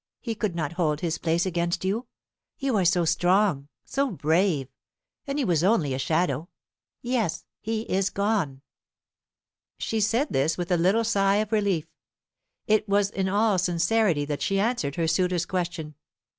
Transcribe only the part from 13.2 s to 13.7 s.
all